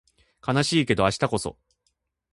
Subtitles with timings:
[0.47, 1.59] 悲しいけど明日こそ